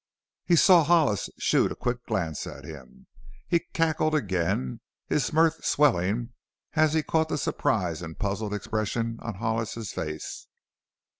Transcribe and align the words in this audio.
He 0.45 0.55
saw 0.55 0.83
Hollis 0.83 1.29
shoot 1.37 1.71
a 1.71 1.75
quick 1.75 2.07
glance 2.07 2.47
at 2.47 2.63
him. 2.65 3.05
He 3.47 3.59
cackled 3.71 4.15
again, 4.15 4.81
his 5.05 5.31
mirth 5.31 5.63
swelling 5.63 6.33
as 6.73 6.93
he 6.95 7.03
caught 7.03 7.29
the 7.29 7.37
surprised 7.37 8.01
and 8.01 8.17
puzzled 8.17 8.51
expression 8.55 9.19
of 9.21 9.35
Hollis's 9.35 9.91
face. 9.93 10.47